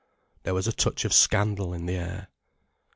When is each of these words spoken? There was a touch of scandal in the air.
There 0.41 0.55
was 0.55 0.67
a 0.67 0.73
touch 0.73 1.05
of 1.05 1.13
scandal 1.13 1.75
in 1.75 1.85
the 1.85 1.95
air. 1.97 2.29